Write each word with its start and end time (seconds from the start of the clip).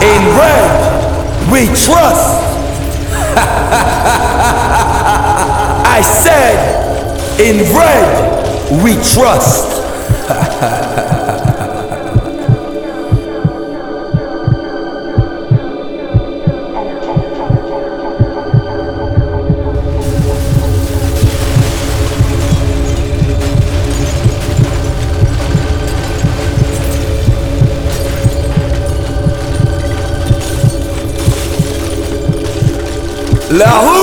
In 0.04 0.22
red, 0.36 1.50
we 1.50 1.66
trust. 1.66 2.42
I 5.86 6.00
said, 6.02 7.40
in 7.40 7.58
red, 7.74 8.82
we 8.84 8.92
trust. 9.02 9.82
له 33.58 33.93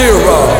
zero. 0.00 0.59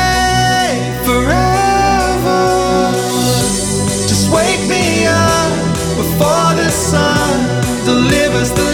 delivers 8.31 8.51
the 8.53 8.70